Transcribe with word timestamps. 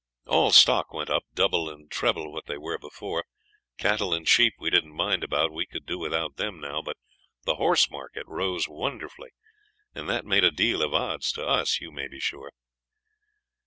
All 0.25 0.49
stock 0.49 0.91
went 0.95 1.11
up 1.11 1.25
double 1.35 1.69
and 1.69 1.87
treble 1.91 2.33
what 2.33 2.47
they 2.47 2.57
were 2.57 2.79
before. 2.79 3.23
Cattle 3.77 4.15
and 4.15 4.27
sheep 4.27 4.55
we 4.57 4.71
didn't 4.71 4.95
mind 4.95 5.23
about. 5.23 5.51
We 5.53 5.67
could 5.67 5.85
do 5.85 5.99
without 5.99 6.37
them 6.37 6.59
now. 6.59 6.81
But 6.81 6.97
the 7.43 7.57
horse 7.57 7.87
market 7.91 8.25
rose 8.25 8.67
wonderfully, 8.67 9.29
and 9.93 10.09
that 10.09 10.25
made 10.25 10.43
a 10.43 10.49
deal 10.49 10.81
of 10.81 10.95
odds 10.95 11.31
to 11.33 11.45
us, 11.45 11.79
you 11.81 11.91
may 11.91 12.07
be 12.07 12.19
sure. 12.19 12.51